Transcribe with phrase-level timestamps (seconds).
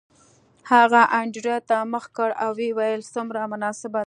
[0.71, 3.99] هغه انډریو ته مخ کړ او ویې ویل څومره مناسبه ده